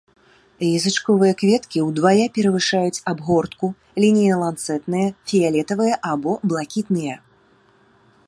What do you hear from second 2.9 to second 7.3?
абгортку, лінейна-ланцэтныя, фіялетавыя або блакітныя.